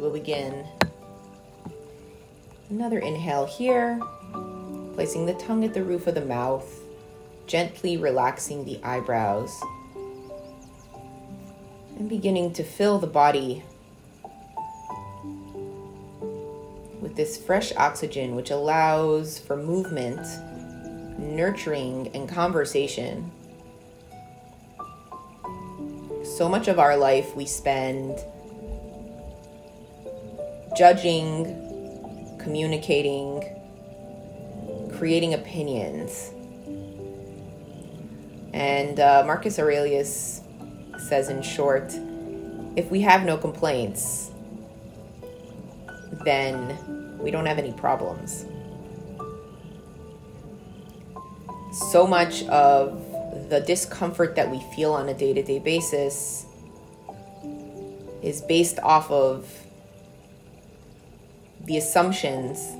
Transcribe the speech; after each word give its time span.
will 0.00 0.10
begin. 0.10 0.66
Another 2.70 2.98
inhale 2.98 3.46
here, 3.46 4.00
placing 4.94 5.26
the 5.26 5.34
tongue 5.34 5.64
at 5.64 5.74
the 5.74 5.82
roof 5.82 6.06
of 6.06 6.14
the 6.14 6.24
mouth, 6.24 6.80
gently 7.46 7.96
relaxing 7.96 8.64
the 8.64 8.80
eyebrows, 8.82 9.60
and 11.98 12.08
beginning 12.08 12.52
to 12.54 12.62
fill 12.62 12.98
the 12.98 13.06
body 13.06 13.62
with 17.00 17.16
this 17.16 17.36
fresh 17.36 17.72
oxygen, 17.76 18.36
which 18.36 18.50
allows 18.50 19.38
for 19.38 19.56
movement, 19.56 20.26
nurturing, 21.18 22.08
and 22.14 22.28
conversation. 22.28 23.30
So 26.22 26.48
much 26.48 26.68
of 26.68 26.78
our 26.78 26.96
life 26.96 27.34
we 27.34 27.44
spend 27.46 28.18
judging, 30.80 31.44
communicating, 32.38 33.44
creating 34.96 35.34
opinions. 35.34 36.30
And 38.54 38.98
uh, 38.98 39.24
Marcus 39.26 39.58
Aurelius 39.58 40.40
says, 40.96 41.28
in 41.28 41.42
short, 41.42 41.92
if 42.76 42.90
we 42.90 43.02
have 43.02 43.26
no 43.26 43.36
complaints, 43.36 44.30
then 46.24 47.18
we 47.18 47.30
don't 47.30 47.44
have 47.44 47.58
any 47.58 47.74
problems. 47.74 48.46
So 51.90 52.06
much 52.06 52.44
of 52.44 52.98
the 53.50 53.60
discomfort 53.60 54.34
that 54.36 54.50
we 54.50 54.60
feel 54.74 54.94
on 54.94 55.10
a 55.10 55.14
day 55.14 55.34
to 55.34 55.42
day 55.42 55.58
basis 55.58 56.46
is 58.22 58.40
based 58.40 58.78
off 58.78 59.10
of 59.10 59.59
the 61.70 61.76
assumptions, 61.76 62.72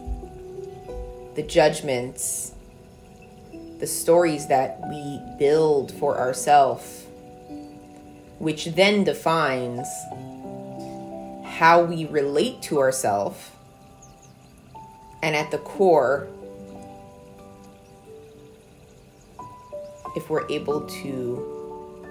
the 1.36 1.42
judgments, 1.44 2.55
the 3.78 3.86
stories 3.86 4.48
that 4.48 4.80
we 4.88 5.20
build 5.38 5.92
for 5.92 6.19
ourselves, 6.19 7.06
which 8.41 8.64
then 8.64 9.05
defines 9.05 9.86
how 11.44 11.84
we 11.84 12.05
relate 12.06 12.61
to 12.62 12.80
ourselves, 12.80 13.52
and 15.22 15.36
at 15.36 15.52
the 15.52 15.58
core, 15.58 16.27
if 20.16 20.28
we're 20.28 20.50
able 20.50 20.80
to 20.88 22.05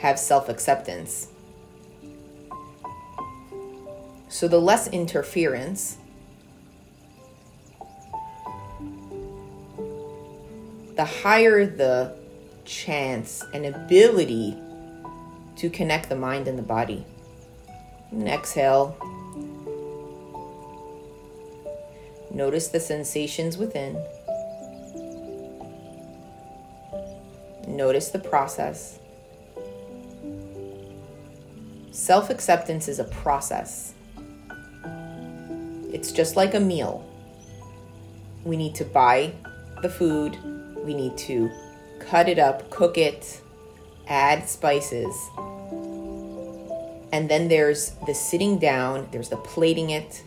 have 0.00 0.18
self 0.18 0.48
acceptance. 0.48 1.28
So, 4.28 4.48
the 4.48 4.60
less 4.60 4.88
interference, 4.88 5.98
the 11.00 11.06
higher 11.06 11.64
the 11.64 12.14
chance 12.66 13.42
and 13.54 13.64
ability 13.64 14.54
to 15.56 15.70
connect 15.70 16.10
the 16.10 16.14
mind 16.14 16.46
and 16.46 16.58
the 16.58 16.62
body. 16.62 17.06
And 18.10 18.28
exhale. 18.28 18.94
Notice 22.30 22.68
the 22.68 22.80
sensations 22.80 23.56
within. 23.56 23.94
Notice 27.66 28.08
the 28.08 28.18
process. 28.18 28.98
Self 31.92 32.28
acceptance 32.28 32.88
is 32.88 32.98
a 32.98 33.04
process. 33.04 33.94
It's 35.94 36.12
just 36.12 36.36
like 36.36 36.52
a 36.52 36.60
meal. 36.60 37.08
We 38.44 38.58
need 38.58 38.74
to 38.74 38.84
buy 38.84 39.32
the 39.80 39.88
food, 39.88 40.36
we 40.84 40.94
need 40.94 41.16
to 41.18 41.50
cut 41.98 42.28
it 42.28 42.38
up, 42.38 42.70
cook 42.70 42.98
it, 42.98 43.40
add 44.08 44.48
spices. 44.48 45.14
And 47.12 47.28
then 47.28 47.48
there's 47.48 47.92
the 48.06 48.14
sitting 48.14 48.58
down, 48.58 49.08
there's 49.10 49.28
the 49.28 49.36
plating 49.36 49.90
it, 49.90 50.22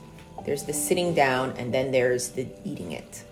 there's 0.45 0.63
the 0.63 0.73
sitting 0.73 1.13
down, 1.13 1.51
and 1.57 1.73
then 1.73 1.91
there's 1.91 2.29
the 2.29 2.47
eating 2.65 2.91
it. 2.91 3.23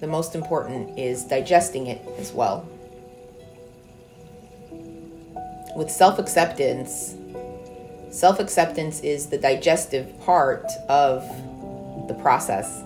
The 0.00 0.06
most 0.06 0.34
important 0.34 0.98
is 0.98 1.24
digesting 1.24 1.86
it 1.86 2.00
as 2.18 2.32
well. 2.32 2.68
With 5.76 5.90
self 5.90 6.18
acceptance, 6.18 7.14
self 8.10 8.40
acceptance 8.40 9.00
is 9.00 9.26
the 9.26 9.38
digestive 9.38 10.18
part 10.20 10.66
of 10.88 11.22
the 12.08 12.14
process. 12.14 12.82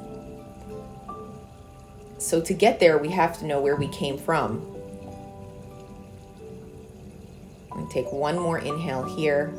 So, 2.18 2.40
to 2.40 2.54
get 2.54 2.80
there, 2.80 2.98
we 2.98 3.10
have 3.10 3.38
to 3.40 3.46
know 3.46 3.60
where 3.60 3.76
we 3.76 3.88
came 3.88 4.18
from. 4.18 4.64
And 7.72 7.90
take 7.90 8.10
one 8.10 8.38
more 8.38 8.58
inhale 8.58 9.04
here. 9.04 9.52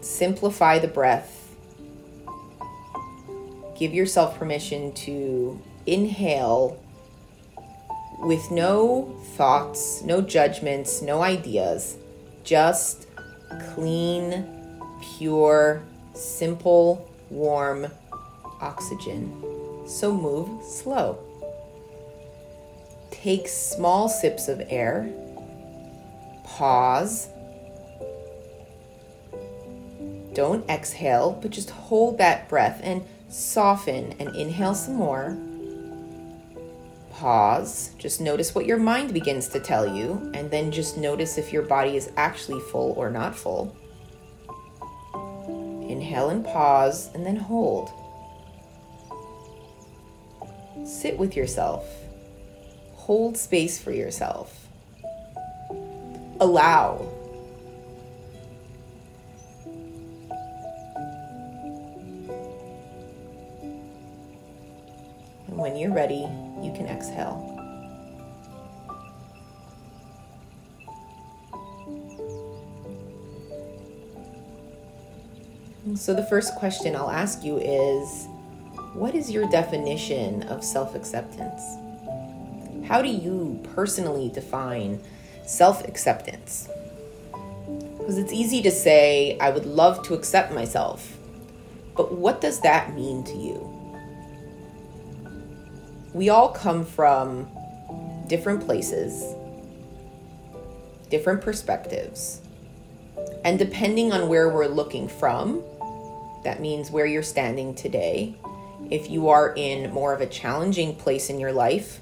Simplify 0.00 0.78
the 0.78 0.88
breath. 0.88 1.54
Give 3.76 3.92
yourself 3.92 4.38
permission 4.38 4.92
to 4.92 5.60
inhale 5.86 6.82
with 8.20 8.50
no 8.50 9.16
thoughts, 9.36 10.02
no 10.02 10.20
judgments, 10.20 11.00
no 11.02 11.22
ideas, 11.22 11.96
just 12.44 13.06
clean, 13.74 14.46
pure, 15.16 15.82
simple, 16.14 17.10
warm 17.30 17.86
oxygen. 18.60 19.59
So 19.90 20.14
move 20.14 20.64
slow. 20.64 21.18
Take 23.10 23.48
small 23.48 24.08
sips 24.08 24.46
of 24.46 24.62
air. 24.70 25.10
Pause. 26.44 27.28
Don't 30.32 30.68
exhale, 30.70 31.36
but 31.42 31.50
just 31.50 31.70
hold 31.70 32.18
that 32.18 32.48
breath 32.48 32.80
and 32.84 33.04
soften 33.28 34.14
and 34.20 34.34
inhale 34.36 34.76
some 34.76 34.94
more. 34.94 35.36
Pause. 37.10 37.90
Just 37.98 38.20
notice 38.20 38.54
what 38.54 38.66
your 38.66 38.78
mind 38.78 39.12
begins 39.12 39.48
to 39.48 39.60
tell 39.60 39.92
you, 39.92 40.30
and 40.34 40.50
then 40.52 40.70
just 40.70 40.96
notice 40.96 41.36
if 41.36 41.52
your 41.52 41.62
body 41.62 41.96
is 41.96 42.12
actually 42.16 42.60
full 42.60 42.92
or 42.92 43.10
not 43.10 43.34
full. 43.34 43.76
Inhale 45.90 46.30
and 46.30 46.44
pause, 46.44 47.12
and 47.12 47.26
then 47.26 47.36
hold. 47.36 47.90
Sit 50.84 51.18
with 51.18 51.36
yourself. 51.36 51.86
Hold 52.94 53.36
space 53.36 53.78
for 53.78 53.92
yourself. 53.92 54.66
Allow. 56.40 57.06
And 65.48 65.58
when 65.58 65.76
you're 65.76 65.92
ready, 65.92 66.26
you 66.62 66.72
can 66.72 66.86
exhale. 66.86 67.50
So, 75.96 76.14
the 76.14 76.24
first 76.24 76.54
question 76.54 76.94
I'll 76.94 77.10
ask 77.10 77.42
you 77.42 77.58
is 77.58 78.28
what 78.92 79.14
is 79.14 79.30
your 79.30 79.48
definition 79.48 80.42
of 80.44 80.64
self 80.64 80.94
acceptance? 80.94 81.62
How 82.86 83.02
do 83.02 83.08
you 83.08 83.60
personally 83.74 84.28
define 84.28 85.00
self 85.46 85.86
acceptance? 85.86 86.68
Because 87.98 88.18
it's 88.18 88.32
easy 88.32 88.62
to 88.62 88.70
say, 88.70 89.38
I 89.38 89.50
would 89.50 89.66
love 89.66 90.02
to 90.04 90.14
accept 90.14 90.52
myself, 90.52 91.16
but 91.96 92.12
what 92.12 92.40
does 92.40 92.60
that 92.62 92.94
mean 92.94 93.22
to 93.24 93.36
you? 93.36 93.66
We 96.12 96.28
all 96.28 96.48
come 96.48 96.84
from 96.84 97.48
different 98.26 98.64
places, 98.64 99.36
different 101.08 101.42
perspectives, 101.42 102.40
and 103.44 103.58
depending 103.58 104.12
on 104.12 104.28
where 104.28 104.48
we're 104.48 104.66
looking 104.66 105.08
from, 105.08 105.62
that 106.42 106.60
means 106.60 106.90
where 106.90 107.06
you're 107.06 107.22
standing 107.22 107.74
today, 107.74 108.34
if 108.90 109.10
you 109.10 109.28
are 109.28 109.52
in 109.56 109.92
more 109.92 110.14
of 110.14 110.20
a 110.20 110.26
challenging 110.26 110.94
place 110.96 111.30
in 111.30 111.38
your 111.38 111.52
life 111.52 112.00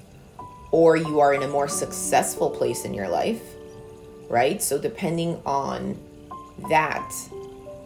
or 0.71 0.95
you 0.95 1.19
are 1.19 1.33
in 1.33 1.43
a 1.43 1.47
more 1.47 1.67
successful 1.67 2.49
place 2.49 2.85
in 2.85 2.93
your 2.93 3.07
life, 3.07 3.41
right? 4.29 4.61
So, 4.61 4.77
depending 4.77 5.41
on 5.45 5.97
that, 6.69 7.13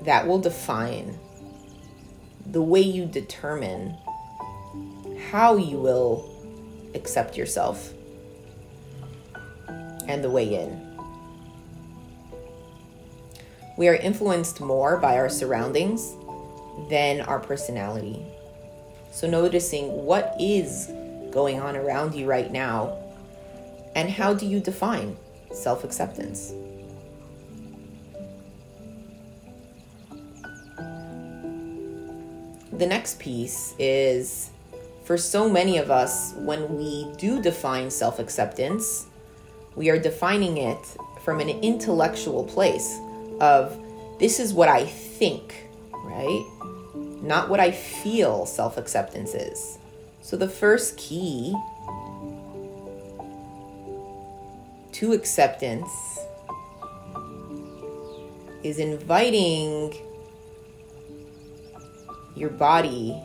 that 0.02 0.28
will 0.28 0.40
define 0.40 1.18
the 2.46 2.62
way 2.62 2.82
you 2.82 3.06
determine 3.06 3.96
how 5.32 5.56
you 5.56 5.78
will 5.78 6.30
accept 6.94 7.38
yourself 7.38 7.94
and 10.08 10.24
the 10.24 10.30
way 10.30 10.54
in. 10.54 10.94
We 13.78 13.88
are 13.88 13.96
influenced 13.96 14.62
more 14.62 14.98
by 14.98 15.18
our 15.18 15.30
surroundings 15.30 16.16
than 16.90 17.22
our 17.22 17.40
personality. 17.40 18.24
So, 19.14 19.30
noticing 19.30 20.06
what 20.06 20.36
is 20.40 20.88
going 21.30 21.60
on 21.60 21.76
around 21.76 22.16
you 22.16 22.26
right 22.26 22.52
now 22.52 22.98
and 23.96 24.10
how 24.10 24.34
do 24.34 24.48
you 24.48 24.60
define 24.60 25.16
self 25.54 25.84
acceptance? 25.84 26.52
The 32.72 32.88
next 32.88 33.20
piece 33.20 33.76
is 33.78 34.50
for 35.04 35.16
so 35.18 35.48
many 35.48 35.78
of 35.78 35.92
us, 35.92 36.34
when 36.38 36.76
we 36.76 37.08
do 37.18 37.40
define 37.40 37.92
self 37.92 38.18
acceptance, 38.18 39.06
we 39.76 39.92
are 39.92 40.00
defining 40.00 40.58
it 40.58 40.84
from 41.24 41.40
an 41.40 41.50
intellectual 41.50 42.46
place 42.46 42.98
of 43.40 43.80
this 44.18 44.40
is 44.40 44.56
what 44.56 44.70
I 44.70 44.86
think, 44.86 45.68
right? 45.94 46.53
Not 47.24 47.50
what 47.50 47.62
I 47.62 47.72
feel 47.72 48.46
self 48.46 48.78
acceptance 48.78 49.34
is. 49.34 49.80
So 50.22 50.36
the 50.36 50.50
first 50.50 50.98
key 50.98 51.56
to 54.92 55.14
acceptance 55.14 55.90
is 58.62 58.78
inviting 58.78 59.94
your 62.36 62.50
body 62.50 63.18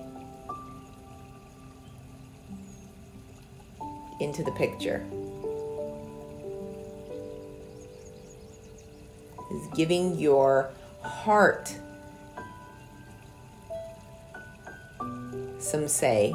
into 4.21 4.45
the 4.45 4.53
picture. 4.53 5.05
Is 9.50 9.67
giving 9.75 10.19
your 10.19 10.71
heart 11.03 11.75
some 15.69 15.88
say. 15.88 16.35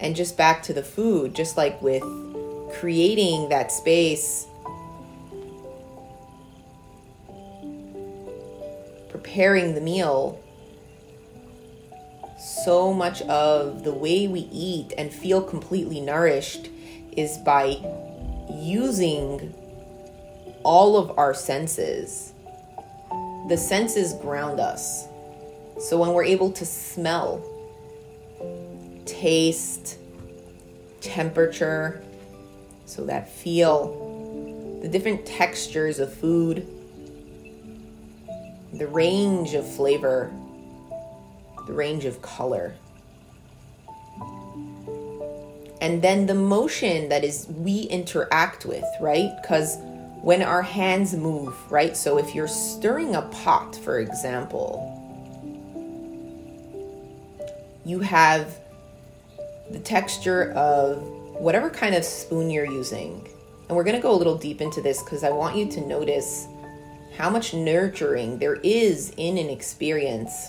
And 0.00 0.16
just 0.16 0.36
back 0.36 0.62
to 0.64 0.72
the 0.72 0.82
food, 0.82 1.34
just 1.34 1.56
like 1.56 1.80
with 1.82 2.02
creating 2.72 3.48
that 3.50 3.70
space, 3.70 4.46
preparing 9.08 9.74
the 9.74 9.80
meal, 9.80 10.38
so 12.64 12.92
much 12.92 13.22
of 13.22 13.84
the 13.84 13.92
way 13.92 14.26
we 14.26 14.48
eat 14.50 14.92
and 14.98 15.12
feel 15.12 15.40
completely 15.40 16.00
nourished 16.00 16.68
is 17.16 17.38
by 17.38 17.76
using 18.50 19.54
all 20.64 20.96
of 20.96 21.16
our 21.18 21.34
senses. 21.34 22.32
The 23.48 23.56
senses 23.56 24.14
ground 24.14 24.60
us. 24.60 25.06
So 25.80 25.98
when 25.98 26.12
we're 26.12 26.24
able 26.24 26.52
to 26.52 26.64
smell, 26.64 27.44
taste, 29.04 29.98
temperature, 31.00 32.02
so 32.84 33.04
that 33.06 33.28
feel, 33.28 34.80
the 34.82 34.88
different 34.88 35.24
textures 35.24 35.98
of 35.98 36.12
food, 36.12 36.66
the 38.72 38.86
range 38.86 39.54
of 39.54 39.66
flavor, 39.66 40.32
the 41.66 41.72
range 41.72 42.04
of 42.04 42.20
color. 42.22 42.74
And 45.80 46.00
then 46.00 46.26
the 46.26 46.34
motion 46.34 47.08
that 47.08 47.24
is 47.24 47.48
we 47.48 47.82
interact 47.82 48.66
with, 48.66 48.84
right? 49.00 49.30
Because 49.40 49.78
when 50.22 50.42
our 50.42 50.62
hands 50.62 51.14
move, 51.14 51.54
right? 51.70 51.96
So 51.96 52.18
if 52.18 52.34
you're 52.34 52.46
stirring 52.46 53.16
a 53.16 53.22
pot, 53.22 53.74
for 53.74 53.98
example, 53.98 55.01
you 57.84 58.00
have 58.00 58.58
the 59.70 59.78
texture 59.78 60.52
of 60.52 61.02
whatever 61.40 61.70
kind 61.70 61.94
of 61.94 62.04
spoon 62.04 62.50
you're 62.50 62.70
using. 62.70 63.26
And 63.68 63.76
we're 63.76 63.84
going 63.84 63.96
to 63.96 64.02
go 64.02 64.14
a 64.14 64.16
little 64.16 64.36
deep 64.36 64.60
into 64.60 64.80
this 64.80 65.02
because 65.02 65.24
I 65.24 65.30
want 65.30 65.56
you 65.56 65.70
to 65.72 65.80
notice 65.86 66.46
how 67.16 67.30
much 67.30 67.54
nurturing 67.54 68.38
there 68.38 68.56
is 68.56 69.12
in 69.16 69.38
an 69.38 69.48
experience 69.48 70.48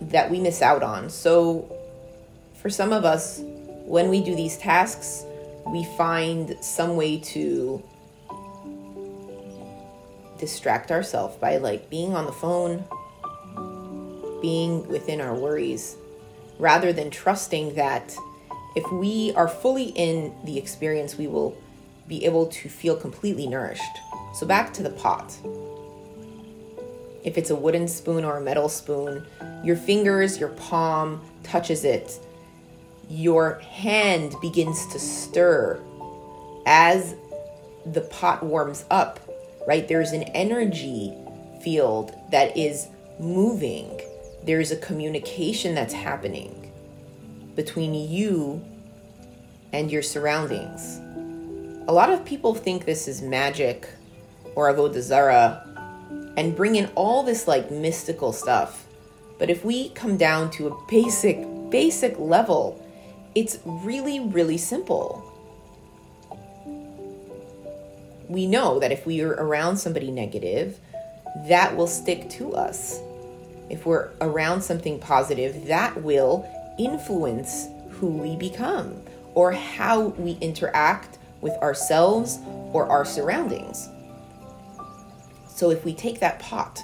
that 0.00 0.30
we 0.30 0.40
miss 0.40 0.62
out 0.62 0.82
on. 0.82 1.10
So, 1.10 1.74
for 2.54 2.70
some 2.70 2.92
of 2.92 3.04
us, 3.04 3.40
when 3.84 4.08
we 4.08 4.22
do 4.22 4.34
these 4.34 4.56
tasks, 4.58 5.24
we 5.66 5.84
find 5.96 6.56
some 6.60 6.96
way 6.96 7.18
to 7.18 7.82
distract 10.38 10.90
ourselves 10.90 11.36
by 11.36 11.56
like 11.58 11.90
being 11.90 12.14
on 12.14 12.26
the 12.26 12.32
phone, 12.32 12.84
being 14.40 14.86
within 14.88 15.20
our 15.20 15.34
worries, 15.34 15.96
rather 16.58 16.92
than 16.92 17.10
trusting 17.10 17.74
that 17.74 18.16
if 18.76 18.90
we 18.92 19.32
are 19.34 19.48
fully 19.48 19.90
in 19.90 20.34
the 20.44 20.58
experience, 20.58 21.16
we 21.16 21.26
will 21.26 21.56
be 22.06 22.24
able 22.24 22.46
to 22.46 22.68
feel 22.68 22.96
completely 22.96 23.46
nourished. 23.46 23.82
So, 24.34 24.46
back 24.46 24.72
to 24.74 24.82
the 24.82 24.90
pot. 24.90 25.36
If 27.24 27.36
it's 27.36 27.50
a 27.50 27.56
wooden 27.56 27.88
spoon 27.88 28.24
or 28.24 28.36
a 28.36 28.40
metal 28.40 28.68
spoon, 28.68 29.26
your 29.64 29.76
fingers, 29.76 30.38
your 30.38 30.50
palm 30.50 31.20
touches 31.42 31.84
it. 31.84 32.18
Your 33.10 33.58
hand 33.60 34.34
begins 34.40 34.86
to 34.92 34.98
stir 34.98 35.80
as 36.66 37.14
the 37.84 38.02
pot 38.02 38.42
warms 38.42 38.84
up, 38.90 39.18
right? 39.66 39.88
There's 39.88 40.12
an 40.12 40.24
energy 40.24 41.12
field 41.62 42.14
that 42.30 42.56
is 42.56 42.86
moving. 43.18 44.00
There's 44.48 44.70
a 44.70 44.76
communication 44.76 45.74
that's 45.74 45.92
happening 45.92 46.72
between 47.54 47.92
you 47.92 48.64
and 49.74 49.92
your 49.92 50.00
surroundings. 50.00 50.96
A 51.86 51.92
lot 51.92 52.08
of 52.08 52.24
people 52.24 52.54
think 52.54 52.86
this 52.86 53.08
is 53.08 53.20
magic 53.20 53.86
or 54.54 54.72
avodah 54.72 55.02
zarah 55.02 55.66
and 56.38 56.56
bring 56.56 56.76
in 56.76 56.86
all 56.94 57.22
this 57.24 57.46
like 57.46 57.70
mystical 57.70 58.32
stuff. 58.32 58.86
But 59.38 59.50
if 59.50 59.66
we 59.66 59.90
come 59.90 60.16
down 60.16 60.50
to 60.52 60.68
a 60.68 60.86
basic, 60.88 61.46
basic 61.68 62.18
level, 62.18 62.82
it's 63.34 63.58
really, 63.66 64.18
really 64.18 64.56
simple. 64.56 65.22
We 68.30 68.46
know 68.46 68.78
that 68.78 68.92
if 68.92 69.04
we 69.04 69.20
are 69.20 69.32
around 69.32 69.76
somebody 69.76 70.10
negative, 70.10 70.78
that 71.48 71.76
will 71.76 71.86
stick 71.86 72.30
to 72.30 72.54
us. 72.54 73.02
If 73.70 73.86
we're 73.86 74.10
around 74.20 74.62
something 74.62 74.98
positive, 74.98 75.66
that 75.66 76.02
will 76.02 76.48
influence 76.78 77.66
who 77.90 78.08
we 78.08 78.36
become 78.36 79.02
or 79.34 79.52
how 79.52 80.06
we 80.06 80.32
interact 80.40 81.18
with 81.40 81.52
ourselves 81.54 82.38
or 82.72 82.86
our 82.86 83.04
surroundings. 83.04 83.88
So 85.48 85.70
if 85.70 85.84
we 85.84 85.94
take 85.94 86.20
that 86.20 86.38
pot 86.38 86.82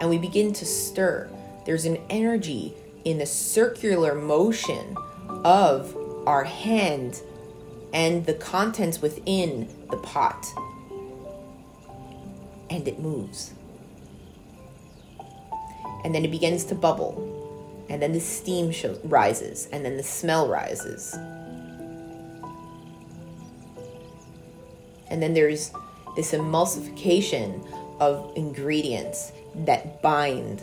and 0.00 0.08
we 0.08 0.18
begin 0.18 0.52
to 0.54 0.64
stir, 0.64 1.28
there's 1.66 1.84
an 1.84 1.98
energy 2.10 2.74
in 3.04 3.18
the 3.18 3.26
circular 3.26 4.14
motion 4.14 4.96
of 5.44 5.96
our 6.26 6.44
hand 6.44 7.20
and 7.92 8.24
the 8.26 8.34
contents 8.34 9.00
within 9.00 9.68
the 9.90 9.96
pot. 9.98 10.46
And 12.70 12.88
it 12.88 12.98
moves. 12.98 13.52
And 16.04 16.14
then 16.14 16.24
it 16.24 16.30
begins 16.30 16.64
to 16.66 16.74
bubble. 16.74 17.86
And 17.88 18.00
then 18.00 18.12
the 18.12 18.20
steam 18.20 18.70
shows, 18.70 19.00
rises. 19.04 19.68
And 19.72 19.84
then 19.84 19.96
the 19.96 20.02
smell 20.02 20.48
rises. 20.48 21.14
And 25.08 25.22
then 25.22 25.34
there's 25.34 25.72
this 26.16 26.32
emulsification 26.32 27.66
of 28.00 28.32
ingredients 28.36 29.32
that 29.54 30.02
bind. 30.02 30.62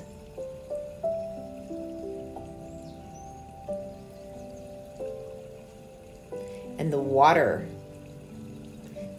And 6.77 6.91
the 6.91 6.99
water 6.99 7.67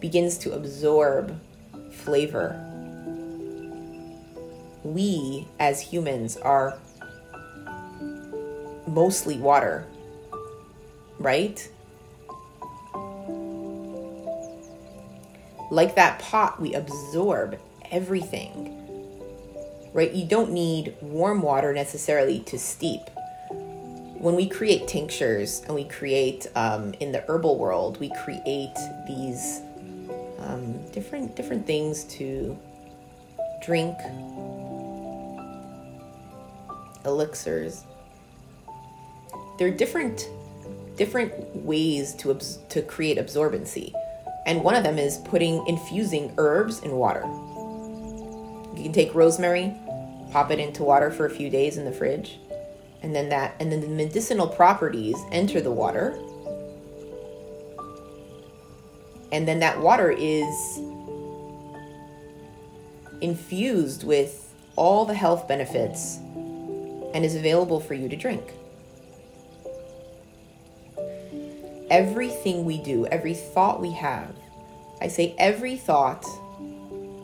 begins 0.00 0.36
to 0.38 0.52
absorb 0.52 1.40
flavor. 1.92 2.71
We, 4.84 5.46
as 5.58 5.80
humans, 5.80 6.36
are 6.36 6.78
mostly 8.86 9.38
water, 9.38 9.86
right? 11.18 11.68
Like 15.70 15.94
that 15.94 16.18
pot, 16.18 16.60
we 16.60 16.74
absorb 16.74 17.58
everything. 17.90 18.78
Right? 19.94 20.12
You 20.12 20.26
don't 20.26 20.52
need 20.52 20.94
warm 21.00 21.42
water 21.42 21.72
necessarily 21.72 22.40
to 22.40 22.58
steep. 22.58 23.02
When 23.50 24.36
we 24.36 24.48
create 24.48 24.88
tinctures 24.88 25.62
and 25.66 25.74
we 25.74 25.84
create 25.84 26.46
um, 26.54 26.94
in 27.00 27.12
the 27.12 27.24
herbal 27.28 27.58
world, 27.58 27.98
we 28.00 28.10
create 28.22 28.74
these 29.06 29.60
um, 30.38 30.78
different 30.92 31.34
different 31.36 31.66
things 31.66 32.04
to 32.04 32.56
drink, 33.62 33.96
elixirs. 37.04 37.84
There 39.58 39.68
are 39.68 39.70
different 39.70 40.28
different 40.96 41.56
ways 41.56 42.14
to 42.14 42.30
abs- 42.30 42.58
to 42.68 42.82
create 42.82 43.18
absorbency, 43.18 43.92
and 44.46 44.62
one 44.62 44.74
of 44.74 44.84
them 44.84 44.98
is 44.98 45.18
putting 45.18 45.66
infusing 45.66 46.32
herbs 46.38 46.80
in 46.80 46.92
water. 46.92 47.22
You 48.76 48.82
can 48.82 48.92
take 48.92 49.14
rosemary, 49.14 49.74
pop 50.30 50.50
it 50.50 50.58
into 50.58 50.82
water 50.82 51.10
for 51.10 51.26
a 51.26 51.30
few 51.30 51.50
days 51.50 51.76
in 51.76 51.84
the 51.84 51.92
fridge, 51.92 52.38
and 53.02 53.14
then 53.14 53.28
that 53.30 53.54
and 53.60 53.70
then 53.70 53.80
the 53.80 53.88
medicinal 53.88 54.46
properties 54.46 55.16
enter 55.30 55.60
the 55.60 55.72
water. 55.72 56.18
And 59.30 59.48
then 59.48 59.60
that 59.60 59.80
water 59.80 60.10
is 60.10 60.80
infused 63.22 64.04
with 64.04 64.52
all 64.76 65.04
the 65.06 65.14
health 65.14 65.48
benefits 65.48 66.18
and 67.14 67.24
is 67.24 67.34
available 67.34 67.80
for 67.80 67.94
you 67.94 68.08
to 68.08 68.16
drink. 68.16 68.52
Everything 71.90 72.64
we 72.64 72.78
do, 72.78 73.06
every 73.06 73.34
thought 73.34 73.80
we 73.80 73.92
have, 73.92 74.34
I 75.00 75.08
say 75.08 75.34
every 75.38 75.76
thought 75.76 76.24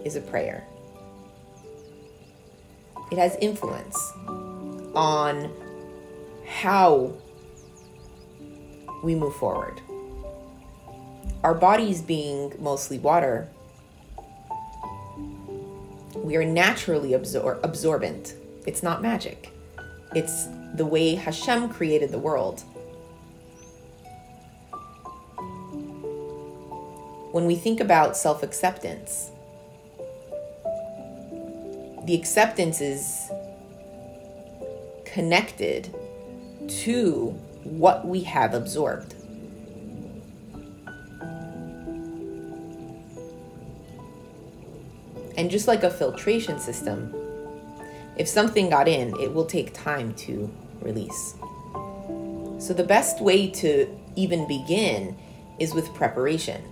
is 0.04 0.16
a 0.16 0.20
prayer. 0.20 0.66
It 3.10 3.18
has 3.18 3.36
influence 3.40 3.96
on 4.94 5.50
how 6.46 7.14
we 9.02 9.14
move 9.14 9.34
forward. 9.36 9.80
Our 11.42 11.54
bodies 11.54 12.02
being 12.02 12.52
mostly 12.58 12.98
water, 12.98 13.48
we 16.16 16.36
are 16.36 16.44
naturally 16.44 17.10
absor- 17.10 17.60
absorbent. 17.62 18.34
It's 18.66 18.82
not 18.82 19.00
magic, 19.00 19.50
it's 20.14 20.48
the 20.74 20.86
way 20.86 21.14
Hashem 21.14 21.68
created 21.68 22.10
the 22.10 22.18
world. 22.18 22.62
When 27.32 27.44
we 27.46 27.56
think 27.56 27.80
about 27.80 28.16
self 28.16 28.42
acceptance, 28.42 29.30
the 32.04 32.14
acceptance 32.14 32.80
is 32.80 33.30
connected 35.04 35.94
to 36.68 37.26
what 37.64 38.06
we 38.06 38.22
have 38.22 38.54
absorbed. 38.54 39.14
And 45.36 45.50
just 45.50 45.68
like 45.68 45.84
a 45.84 45.90
filtration 45.90 46.58
system, 46.58 47.14
if 48.18 48.26
something 48.28 48.68
got 48.68 48.88
in, 48.88 49.18
it 49.20 49.32
will 49.32 49.46
take 49.46 49.72
time 49.72 50.12
to 50.14 50.50
release. 50.80 51.34
So, 52.58 52.74
the 52.74 52.84
best 52.84 53.20
way 53.20 53.48
to 53.50 53.88
even 54.16 54.46
begin 54.48 55.16
is 55.60 55.72
with 55.72 55.92
preparation. 55.94 56.62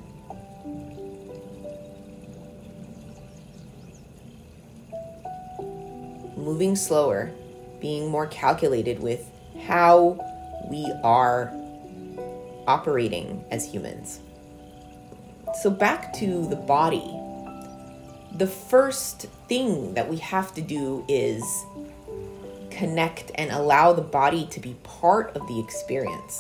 Moving 6.37 6.75
slower, 6.75 7.31
being 7.81 8.09
more 8.09 8.27
calculated 8.27 9.01
with 9.01 9.31
how 9.65 10.19
we 10.69 10.93
are 11.05 11.53
operating 12.67 13.45
as 13.53 13.65
humans. 13.65 14.21
So, 15.63 15.71
back 15.71 16.13
to 16.15 16.47
the 16.49 16.57
body 16.57 17.09
the 18.39 18.47
first 18.47 19.23
thing 19.49 19.95
that 19.95 20.09
we 20.09 20.17
have 20.19 20.53
to 20.55 20.63
do 20.63 21.05
is 21.09 21.43
connect 22.71 23.31
and 23.37 23.51
allow 23.51 23.93
the 23.93 24.03
body 24.03 24.47
to 24.51 24.61
be 24.61 24.75
part 24.83 25.35
of 25.35 25.47
the 25.49 25.59
experience. 25.59 26.39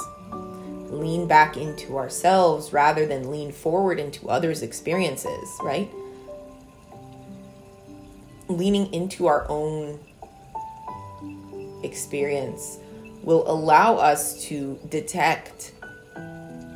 Lean 0.90 1.26
back 1.26 1.56
into 1.56 1.96
ourselves 1.96 2.72
rather 2.72 3.06
than 3.06 3.30
lean 3.30 3.50
forward 3.50 3.98
into 3.98 4.28
others' 4.28 4.62
experiences, 4.62 5.48
right? 5.62 5.90
Leaning 8.48 8.92
into 8.92 9.26
our 9.26 9.46
own 9.48 9.98
experience 11.82 12.78
will 13.22 13.50
allow 13.50 13.96
us 13.96 14.44
to 14.44 14.78
detect 14.90 15.72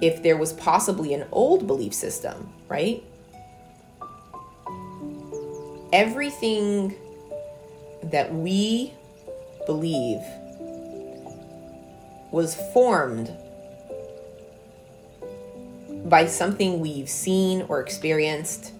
if 0.00 0.22
there 0.22 0.38
was 0.38 0.54
possibly 0.54 1.12
an 1.12 1.26
old 1.30 1.66
belief 1.66 1.92
system, 1.92 2.50
right? 2.68 3.04
Everything 5.92 6.94
that 8.04 8.34
we 8.34 8.92
believe 9.66 10.20
was 12.30 12.54
formed 12.72 13.30
by 16.04 16.26
something 16.26 16.80
we've 16.80 17.08
seen 17.08 17.62
or 17.68 17.80
experienced. 17.80 18.72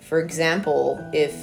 For 0.00 0.20
example, 0.20 0.98
if 1.12 1.34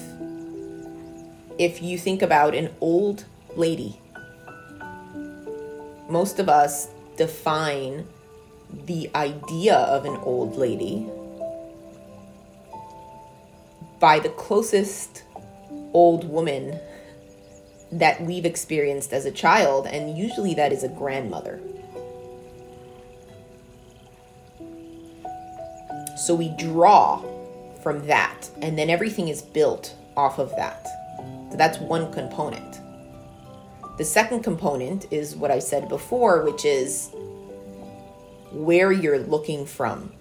if 1.58 1.82
you 1.82 1.98
think 1.98 2.22
about 2.22 2.54
an 2.54 2.74
old 2.82 3.26
lady, 3.56 4.00
most 6.10 6.40
of 6.40 6.50
us 6.50 6.90
define 7.18 8.06
the 8.86 9.10
idea 9.16 9.76
of 9.76 10.06
an 10.06 10.18
old 10.18 10.58
lady 10.58 11.10
by 14.06 14.20
the 14.20 14.30
closest 14.30 15.24
old 15.94 16.30
woman 16.30 16.80
that 17.92 18.22
we've 18.22 18.46
experienced 18.46 19.12
as 19.12 19.26
a 19.26 19.32
child, 19.32 19.88
and 19.88 20.16
usually 20.16 20.54
that 20.54 20.72
is 20.72 20.84
a 20.84 20.88
grandmother. 20.88 21.60
So 26.16 26.36
we 26.36 26.50
draw 26.50 27.24
from 27.82 28.06
that, 28.06 28.48
and 28.62 28.78
then 28.78 28.92
everything 28.92 29.30
is 29.30 29.42
built 29.42 29.96
off 30.16 30.38
of 30.38 30.56
that. 30.56 30.86
So 31.50 31.58
that's 31.58 31.80
one 31.80 32.14
component. 32.14 32.80
The 33.98 34.06
second 34.06 34.44
component 34.44 35.12
is 35.12 35.36
what 35.36 35.50
I 35.50 35.58
said 35.58 35.90
before, 35.90 36.44
which 36.44 36.64
is 36.64 37.10
where 38.52 38.92
you're 38.92 39.18
looking 39.18 39.66
from. 39.66 40.14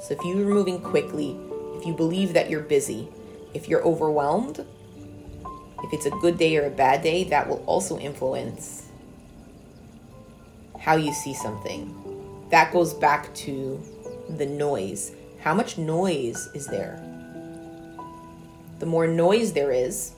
So 0.00 0.14
if 0.14 0.24
you're 0.24 0.48
moving 0.48 0.80
quickly, 0.80 1.38
if 1.82 1.86
you 1.88 1.94
believe 1.94 2.32
that 2.34 2.48
you're 2.48 2.60
busy, 2.60 3.08
if 3.54 3.68
you're 3.68 3.82
overwhelmed, 3.82 4.64
if 5.82 5.92
it's 5.92 6.06
a 6.06 6.10
good 6.10 6.38
day 6.38 6.56
or 6.56 6.66
a 6.66 6.70
bad 6.70 7.02
day, 7.02 7.24
that 7.24 7.48
will 7.48 7.60
also 7.66 7.98
influence 7.98 8.86
how 10.78 10.94
you 10.94 11.12
see 11.12 11.34
something. 11.34 11.92
That 12.50 12.72
goes 12.72 12.94
back 12.94 13.34
to 13.34 13.82
the 14.36 14.46
noise. 14.46 15.10
How 15.40 15.54
much 15.54 15.76
noise 15.76 16.48
is 16.54 16.68
there? 16.68 17.02
The 18.78 18.86
more 18.86 19.08
noise 19.08 19.52
there 19.52 19.72
is, 19.72 20.12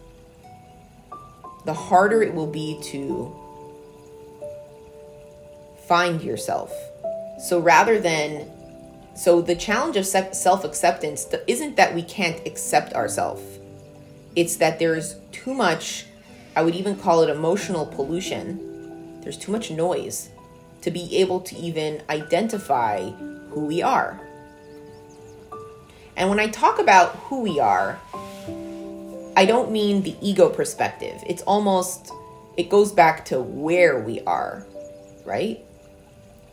the 1.64 1.72
harder 1.72 2.22
it 2.22 2.34
will 2.34 2.46
be 2.46 2.78
to 2.92 3.34
find 5.88 6.22
yourself. 6.22 6.70
So 7.38 7.58
rather 7.58 7.98
than 7.98 8.50
so 9.14 9.40
the 9.40 9.54
challenge 9.54 9.96
of 9.96 10.06
self 10.06 10.64
acceptance 10.64 11.26
isn't 11.46 11.76
that 11.76 11.94
we 11.94 12.02
can't 12.02 12.44
accept 12.46 12.94
ourselves, 12.94 13.42
it's 14.34 14.56
that 14.56 14.78
there's 14.78 15.16
too 15.30 15.54
much, 15.54 16.06
I 16.56 16.62
would 16.62 16.74
even 16.74 16.96
call 16.96 17.22
it 17.22 17.30
emotional 17.30 17.86
pollution. 17.86 19.20
There's 19.20 19.38
too 19.38 19.52
much 19.52 19.70
noise 19.70 20.30
to 20.82 20.90
be 20.90 21.16
able 21.16 21.40
to 21.40 21.56
even 21.56 22.02
identify 22.10 23.08
who 23.50 23.66
we 23.66 23.82
are. 23.82 24.20
And 26.16 26.28
when 26.28 26.40
I 26.40 26.48
talk 26.48 26.78
about 26.78 27.16
who 27.16 27.40
we 27.40 27.60
are, 27.60 27.98
I 29.36 29.46
don't 29.46 29.70
mean 29.70 30.02
the 30.02 30.16
ego 30.20 30.48
perspective. 30.48 31.22
It's 31.26 31.42
almost, 31.42 32.12
it 32.56 32.68
goes 32.68 32.92
back 32.92 33.24
to 33.26 33.40
where 33.40 34.00
we 34.00 34.20
are, 34.22 34.66
right? 35.24 35.64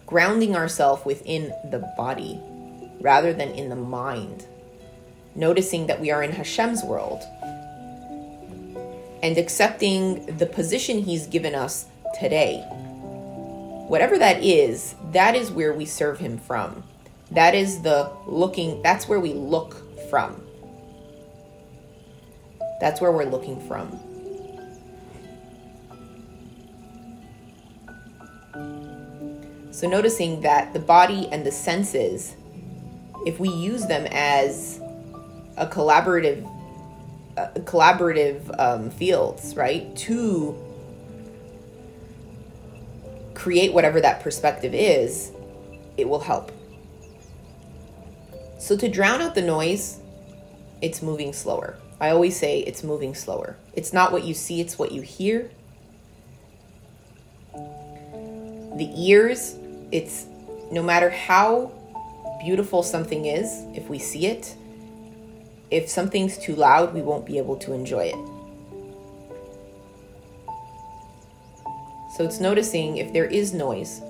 Grounding 0.06 0.56
ourselves 0.56 1.06
within 1.06 1.54
the 1.70 1.80
body 1.98 2.40
rather 3.02 3.34
than 3.34 3.50
in 3.52 3.70
the 3.70 3.76
mind. 3.76 4.46
Noticing 5.36 5.88
that 5.88 6.00
we 6.00 6.12
are 6.12 6.24
in 6.24 6.32
Hashem's 6.32 6.84
world 6.84 7.24
and 9.24 9.38
accepting 9.38 10.38
the 10.38 10.46
position 10.46 11.00
He's 11.00 11.28
given 11.28 11.56
us 11.56 11.86
today. 12.20 12.64
Whatever 13.88 14.18
that 14.18 14.44
is, 14.44 14.96
that 15.12 15.36
is 15.36 15.52
where 15.52 15.74
we 15.74 15.86
serve 15.86 16.20
Him 16.20 16.38
from. 16.38 16.84
That 17.32 17.56
is 17.56 17.82
the 17.82 18.12
looking, 18.26 18.82
that's 18.82 19.08
where 19.08 19.20
we 19.20 19.34
look 19.34 19.76
from. 20.10 20.42
That's 22.82 23.00
where 23.00 23.12
we're 23.12 23.26
looking 23.26 23.60
from. 23.68 24.00
So, 29.72 29.88
noticing 29.88 30.42
that 30.42 30.74
the 30.74 30.80
body 30.80 31.30
and 31.32 31.46
the 31.46 31.52
senses 31.52 32.36
if 33.26 33.40
we 33.40 33.50
use 33.50 33.86
them 33.86 34.08
as 34.12 34.80
a 35.58 35.68
collaborative 35.68 36.48
collaborative 37.66 38.54
um, 38.60 38.90
fields, 38.90 39.56
right? 39.56 39.96
To 39.98 40.56
create 43.34 43.74
whatever 43.74 44.02
that 44.02 44.22
perspective 44.22 44.74
is, 44.74 45.32
it 45.98 46.08
will 46.08 46.20
help. 46.20 46.52
So 48.60 48.78
to 48.78 48.88
drown 48.88 49.22
out 49.22 49.34
the 49.34 49.42
noise, 49.42 50.00
it's 50.82 51.02
moving 51.02 51.34
slower. 51.34 51.78
I 52.00 52.10
always 52.10 52.38
say 52.38 52.60
it's 52.60 52.84
moving 52.84 53.16
slower. 53.16 53.58
It's 53.74 53.94
not 53.94 54.12
what 54.12 54.24
you 54.24 54.34
see, 54.34 54.62
it's 54.62 54.78
what 54.78 54.92
you 54.92 55.02
hear. 55.02 55.50
The 57.54 58.92
ears, 58.96 59.56
it's 59.92 60.26
no 60.72 60.82
matter 60.82 61.10
how 61.10 61.72
beautiful 62.42 62.84
something 62.84 63.26
is, 63.26 63.66
if 63.76 63.88
we 63.88 64.00
see 64.00 64.28
it, 64.28 64.56
if 65.70 65.90
something's 65.90 66.38
too 66.38 66.56
loud, 66.56 66.94
we 66.94 67.02
won't 67.02 67.26
be 67.26 67.38
able 67.38 67.56
to 67.58 67.74
enjoy 67.74 68.12
it. 68.14 68.42
So 72.18 72.26
it's 72.26 72.40
noticing 72.40 72.98
if 72.98 73.14
there 73.14 73.26
is 73.26 73.54
noise, 73.54 74.02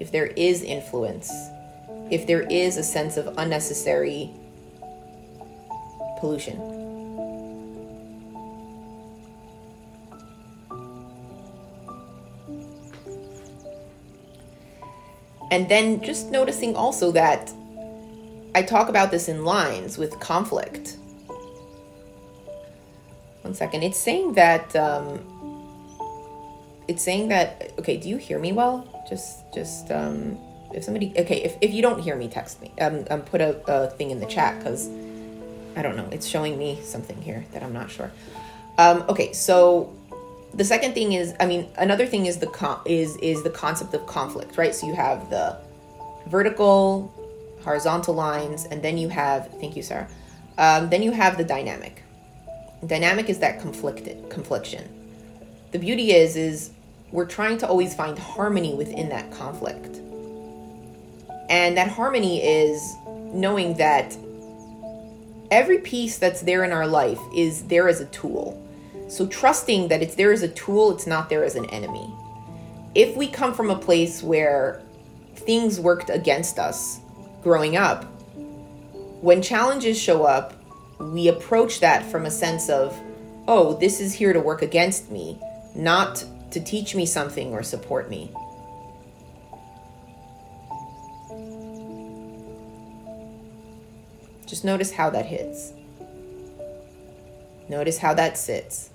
if 0.00 0.10
there 0.10 0.26
is 0.28 0.62
influence, 0.62 1.30
if 2.10 2.26
there 2.26 2.42
is 2.42 2.76
a 2.76 2.82
sense 2.82 3.16
of 3.16 3.34
unnecessary 3.36 4.30
pollution. 6.18 6.73
And 15.54 15.68
then 15.68 16.02
just 16.02 16.32
noticing 16.32 16.74
also 16.74 17.12
that 17.12 17.52
I 18.56 18.62
talk 18.62 18.88
about 18.88 19.12
this 19.12 19.28
in 19.28 19.44
lines 19.44 19.96
with 19.96 20.18
conflict. 20.18 20.96
One 23.42 23.54
second. 23.54 23.84
It's 23.84 23.96
saying 23.96 24.32
that 24.32 24.74
um, 24.74 25.20
it's 26.88 27.04
saying 27.04 27.28
that 27.28 27.70
okay, 27.78 27.96
do 27.96 28.08
you 28.08 28.16
hear 28.16 28.40
me 28.40 28.50
well? 28.50 29.06
Just 29.08 29.44
just 29.54 29.92
um 29.92 30.36
if 30.72 30.82
somebody 30.82 31.14
okay, 31.16 31.44
if, 31.44 31.56
if 31.60 31.72
you 31.72 31.82
don't 31.82 32.00
hear 32.00 32.16
me, 32.16 32.26
text 32.26 32.60
me. 32.60 32.72
Um, 32.80 33.06
um 33.08 33.22
put 33.22 33.40
a, 33.40 33.54
a 33.70 33.90
thing 33.90 34.10
in 34.10 34.18
the 34.18 34.26
chat 34.26 34.58
because 34.58 34.88
I 35.76 35.82
don't 35.82 35.96
know, 35.96 36.08
it's 36.10 36.26
showing 36.26 36.58
me 36.58 36.80
something 36.82 37.22
here 37.22 37.44
that 37.52 37.62
I'm 37.62 37.72
not 37.72 37.92
sure. 37.92 38.10
Um, 38.76 39.04
okay, 39.08 39.32
so 39.32 39.94
the 40.56 40.64
second 40.64 40.94
thing 40.94 41.12
is 41.12 41.34
I 41.40 41.46
mean 41.46 41.68
another 41.76 42.06
thing 42.06 42.26
is 42.26 42.38
the 42.38 42.46
con- 42.46 42.80
is 42.84 43.16
is 43.18 43.42
the 43.42 43.50
concept 43.50 43.94
of 43.94 44.06
conflict, 44.06 44.56
right? 44.56 44.74
So 44.74 44.86
you 44.86 44.94
have 44.94 45.30
the 45.30 45.58
vertical 46.26 47.12
horizontal 47.64 48.14
lines, 48.14 48.66
and 48.66 48.82
then 48.82 48.98
you 48.98 49.08
have, 49.08 49.48
thank 49.58 49.74
you, 49.74 49.82
Sarah. 49.82 50.08
Um, 50.58 50.90
then 50.90 51.02
you 51.02 51.10
have 51.10 51.36
the 51.36 51.44
dynamic. 51.44 52.02
Dynamic 52.86 53.28
is 53.28 53.38
that 53.38 53.60
conflicted 53.60 54.28
confliction. 54.30 54.88
The 55.72 55.78
beauty 55.78 56.12
is, 56.12 56.36
is 56.36 56.70
we're 57.10 57.26
trying 57.26 57.58
to 57.58 57.66
always 57.66 57.94
find 57.94 58.18
harmony 58.18 58.74
within 58.74 59.08
that 59.08 59.32
conflict. 59.32 59.96
And 61.48 61.76
that 61.76 61.88
harmony 61.88 62.42
is 62.42 62.94
knowing 63.32 63.76
that 63.78 64.16
every 65.50 65.78
piece 65.78 66.18
that's 66.18 66.42
there 66.42 66.64
in 66.64 66.72
our 66.72 66.86
life 66.86 67.20
is 67.34 67.64
there 67.64 67.88
as 67.88 68.00
a 68.00 68.06
tool. 68.06 68.60
So 69.08 69.26
trusting 69.26 69.88
that 69.88 70.02
it's 70.02 70.14
there 70.14 70.32
as 70.32 70.42
a 70.42 70.48
tool, 70.48 70.92
it's 70.92 71.06
not 71.06 71.28
there 71.28 71.44
as 71.44 71.54
an 71.54 71.68
enemy. 71.70 72.12
If 72.94 73.16
we 73.16 73.28
come 73.28 73.54
from 73.54 73.70
a 73.70 73.78
place 73.78 74.22
where 74.22 74.82
things 75.34 75.80
worked 75.80 76.10
against 76.10 76.58
us, 76.58 77.00
growing 77.42 77.76
up, 77.76 78.04
when 79.20 79.42
challenges 79.42 79.98
show 80.00 80.24
up, 80.24 80.54
we 80.98 81.28
approach 81.28 81.80
that 81.80 82.04
from 82.10 82.26
a 82.26 82.30
sense 82.30 82.68
of, 82.68 82.98
oh, 83.48 83.74
this 83.74 84.00
is 84.00 84.14
here 84.14 84.32
to 84.32 84.40
work 84.40 84.62
against 84.62 85.10
me, 85.10 85.38
not 85.74 86.24
to 86.50 86.60
teach 86.60 86.94
me 86.94 87.04
something 87.04 87.52
or 87.52 87.62
support 87.62 88.08
me. 88.08 88.30
Just 94.46 94.64
notice 94.64 94.92
how 94.92 95.10
that 95.10 95.26
hits. 95.26 95.72
Notice 97.68 97.98
how 97.98 98.14
that 98.14 98.38
sits. 98.38 98.90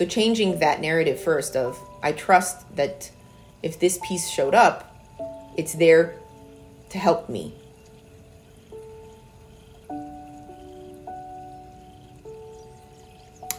So, 0.00 0.06
changing 0.06 0.60
that 0.60 0.80
narrative 0.80 1.20
first 1.20 1.56
of, 1.56 1.78
I 2.02 2.12
trust 2.12 2.74
that 2.74 3.10
if 3.62 3.78
this 3.78 3.98
piece 4.02 4.30
showed 4.30 4.54
up, 4.54 4.96
it's 5.58 5.74
there 5.74 6.14
to 6.88 6.98
help 6.98 7.28
me. 7.28 7.54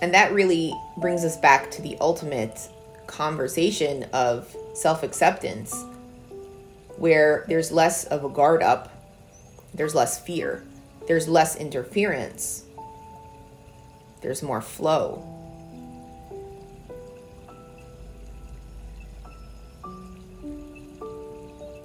And 0.02 0.12
that 0.16 0.34
really 0.34 0.74
brings 0.98 1.24
us 1.24 1.38
back 1.38 1.70
to 1.72 1.82
the 1.84 1.96
ultimate 2.02 2.70
conversation 3.06 4.06
of 4.12 4.58
self 4.74 5.04
acceptance, 5.04 5.76
where 6.98 7.46
there's 7.50 7.72
less 7.72 8.06
of 8.06 8.26
a 8.26 8.30
guard 8.30 8.64
up, 8.64 8.92
there's 9.76 9.94
less 9.94 10.20
fear, 10.20 10.66
there's 11.08 11.28
less 11.28 11.56
interference, 11.56 12.64
there's 14.24 14.42
more 14.42 14.60
flow. 14.60 15.38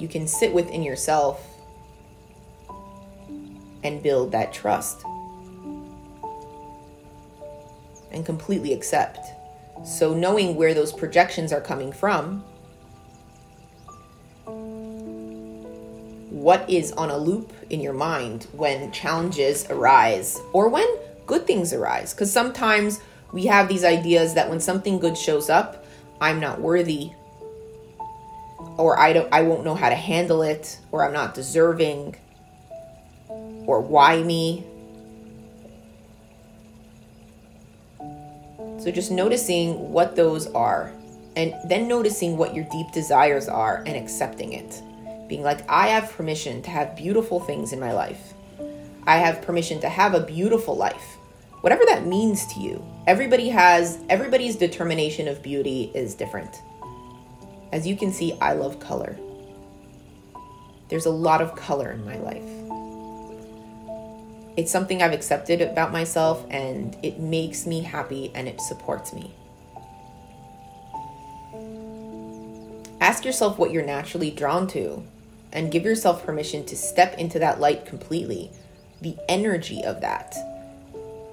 You 0.07 0.13
can 0.13 0.29
sit 0.29 0.55
within 0.55 0.85
yourself 0.85 1.45
and 3.83 4.01
build 4.05 4.31
that 4.31 4.53
trust 4.53 5.03
and 8.13 8.25
completely 8.25 8.73
accept. 8.73 9.19
So, 9.85 10.15
knowing 10.15 10.55
where 10.55 10.75
those 10.75 10.93
projections 10.93 11.53
are 11.53 11.61
coming 11.61 11.91
from, 11.91 12.45
what 16.31 16.71
is 16.71 16.93
on 16.93 17.11
a 17.11 17.19
loop 17.19 17.53
in 17.71 17.81
your 17.81 17.93
mind 17.93 18.47
when 18.53 18.93
challenges 18.93 19.67
arise 19.71 20.41
or 20.53 20.69
when 20.69 20.87
good 21.27 21.49
things 21.49 21.73
arise. 21.73 22.15
Because 22.15 22.33
sometimes 22.33 23.01
we 23.33 23.47
have 23.47 23.67
these 23.67 23.83
ideas 23.83 24.35
that 24.35 24.49
when 24.49 24.61
something 24.61 25.01
good 25.01 25.19
shows 25.19 25.51
up, 25.51 25.85
I'm 26.21 26.39
not 26.39 26.61
worthy 26.61 27.11
or 28.77 28.99
I 28.99 29.13
don't 29.13 29.29
I 29.33 29.43
won't 29.43 29.65
know 29.65 29.75
how 29.75 29.89
to 29.89 29.95
handle 29.95 30.43
it 30.43 30.79
or 30.93 31.05
I'm 31.05 31.13
not 31.13 31.35
deserving 31.35 32.17
or 33.67 33.81
why 33.81 34.23
me. 34.23 34.65
So 38.79 38.91
just 38.91 39.11
noticing 39.11 39.91
what 39.93 40.15
those 40.15 40.47
are 40.49 40.93
and 41.37 41.55
then 41.65 41.89
noticing 41.89 42.37
what 42.37 42.55
your 42.55 42.65
deep 42.71 42.93
desires 42.93 43.49
are 43.49 43.83
and 43.87 43.97
accepting 43.97 44.53
it. 44.53 44.83
Being 45.29 45.43
like 45.43 45.69
I 45.69 45.89
have 45.89 46.13
permission 46.13 46.63
to 46.63 46.71
have 46.71 46.97
beautiful 46.97 47.41
things 47.41 47.73
in 47.73 47.81
my 47.81 47.93
life. 47.93 48.35
I 49.07 49.17
have 49.17 49.43
permission 49.43 49.81
to 49.81 49.89
have 49.89 50.15
a 50.15 50.21
beautiful 50.21 50.77
life. 50.77 51.17
Whatever 51.63 51.85
that 51.87 52.07
means 52.07 52.47
to 52.55 52.61
you. 52.61 52.85
Everybody 53.07 53.49
has 53.49 53.99
everybody's 54.09 54.57
determination 54.57 55.27
of 55.27 55.43
beauty 55.43 55.91
is 55.95 56.15
different. 56.15 56.61
As 57.77 57.87
you 57.87 57.95
can 57.95 58.11
see, 58.11 58.33
I 58.41 58.55
love 58.55 58.81
color. 58.81 59.19
There's 60.89 61.05
a 61.05 61.11
lot 61.11 61.43
of 61.43 61.55
color 61.55 61.91
in 61.93 62.07
my 62.07 62.17
life. 62.17 62.49
It's 64.57 64.73
something 64.73 65.03
I've 65.03 65.13
accepted 65.13 65.61
about 65.61 65.93
myself 65.93 66.47
and 66.49 66.97
it 67.03 67.21
makes 67.21 67.67
me 67.67 67.83
happy 67.83 68.33
and 68.35 68.49
it 68.49 68.63
supports 68.63 69.13
me. 69.13 69.35
Ask 73.03 73.27
yourself 73.27 73.59
what 73.59 73.73
you're 73.73 73.85
naturally 73.85 74.31
drawn 74.31 74.67
to 74.69 75.03
and 75.53 75.71
give 75.71 75.85
yourself 75.85 76.25
permission 76.25 76.65
to 76.65 76.77
step 76.79 77.19
into 77.19 77.39
that 77.41 77.61
light 77.61 77.85
completely, 77.85 78.51
the 79.03 79.19
energy 79.29 79.85
of 79.85 80.01
that. 80.01 80.35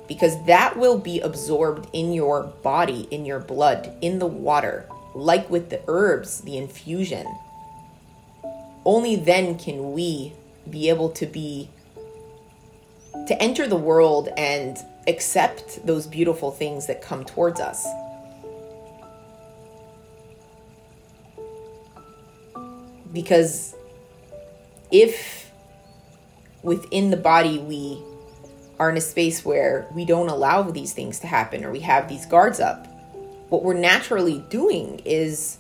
Because 0.10 0.46
that 0.46 0.76
will 0.76 0.98
be 1.00 1.22
absorbed 1.22 1.88
in 1.94 2.12
your 2.12 2.44
body, 2.64 3.08
in 3.12 3.24
your 3.24 3.40
blood, 3.40 3.96
in 4.02 4.20
the 4.20 4.28
water 4.28 4.90
like 5.14 5.50
with 5.50 5.70
the 5.70 5.82
herbs, 5.88 6.42
the 6.42 6.58
infusion, 6.58 7.28
only 8.86 9.16
then 9.16 9.58
can 9.58 9.94
we 9.94 10.34
be 10.70 10.90
able 10.90 11.10
to 11.10 11.26
be 11.26 11.70
to 13.28 13.42
enter 13.42 13.68
the 13.68 13.76
world 13.76 14.30
and 14.38 14.78
accept 15.08 15.86
those 15.86 16.08
beautiful 16.08 16.52
things 16.52 16.88
that 16.88 17.02
come 17.02 17.24
towards 17.24 17.60
us. 17.60 17.86
Because 23.12 23.76
if 24.92 25.52
within 26.64 27.12
the 27.12 27.18
body 27.18 27.60
we 27.60 28.02
are 28.80 28.90
in 28.90 28.98
a 28.98 29.02
space 29.02 29.46
where 29.46 29.88
we 29.94 30.04
don't 30.06 30.30
allow 30.30 30.64
these 30.64 30.94
things 30.94 31.20
to 31.20 31.28
happen 31.28 31.64
or 31.64 31.72
we 31.72 31.80
have 31.80 32.10
these 32.10 32.26
guards 32.26 32.60
up, 32.60 32.88
what 33.54 33.62
we're 33.62 33.76
naturally 33.76 34.40
doing 34.50 35.00
is 35.06 35.60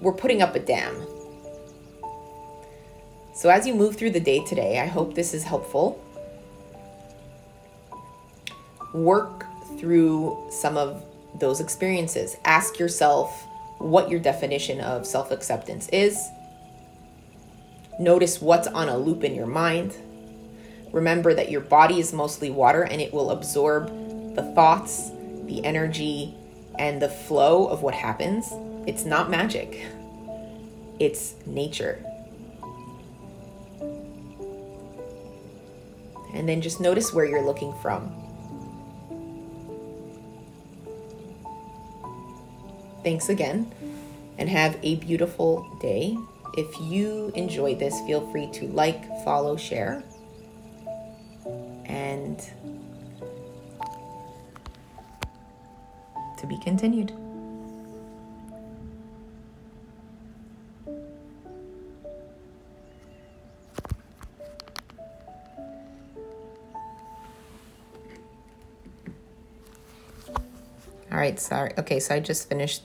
we're 0.00 0.12
putting 0.12 0.40
up 0.40 0.54
a 0.54 0.60
dam. 0.60 0.94
So 3.34 3.48
as 3.48 3.66
you 3.66 3.74
move 3.74 3.96
through 3.96 4.12
the 4.12 4.20
day 4.20 4.44
today, 4.44 4.78
I 4.78 4.86
hope 4.86 5.16
this 5.16 5.34
is 5.34 5.42
helpful. 5.42 6.00
Work 8.92 9.44
through 9.80 10.46
some 10.52 10.76
of 10.76 11.04
those 11.40 11.60
experiences. 11.60 12.36
Ask 12.44 12.78
yourself 12.78 13.44
what 13.78 14.08
your 14.08 14.20
definition 14.20 14.80
of 14.80 15.08
self 15.08 15.32
acceptance 15.32 15.88
is. 15.88 16.24
Notice 17.98 18.40
what's 18.40 18.68
on 18.68 18.88
a 18.88 18.96
loop 18.96 19.24
in 19.24 19.34
your 19.34 19.48
mind. 19.48 19.96
Remember 20.92 21.34
that 21.34 21.50
your 21.50 21.62
body 21.62 21.98
is 21.98 22.12
mostly 22.12 22.52
water 22.52 22.82
and 22.84 23.00
it 23.00 23.12
will 23.12 23.32
absorb 23.32 23.88
the 24.36 24.52
thoughts, 24.54 25.10
the 25.46 25.64
energy, 25.64 26.32
and 26.78 27.00
the 27.00 27.08
flow 27.08 27.66
of 27.66 27.82
what 27.82 27.94
happens. 27.94 28.52
It's 28.86 29.04
not 29.04 29.30
magic, 29.30 29.86
it's 30.98 31.34
nature. 31.46 32.04
And 36.34 36.48
then 36.48 36.60
just 36.60 36.80
notice 36.80 37.12
where 37.12 37.24
you're 37.24 37.44
looking 37.44 37.72
from. 37.80 38.12
Thanks 43.04 43.28
again 43.28 43.72
and 44.38 44.48
have 44.48 44.78
a 44.82 44.96
beautiful 44.96 45.78
day. 45.80 46.16
If 46.56 46.80
you 46.80 47.32
enjoyed 47.34 47.78
this, 47.78 48.00
feel 48.06 48.28
free 48.30 48.50
to 48.52 48.66
like, 48.68 49.06
follow, 49.24 49.56
share, 49.56 50.02
and 51.84 52.42
be 56.54 56.62
continued. 56.62 57.12
All 71.10 71.20
right, 71.20 71.38
sorry. 71.38 71.72
Okay, 71.78 72.00
so 72.00 72.14
I 72.14 72.20
just 72.20 72.48
finished 72.48 72.82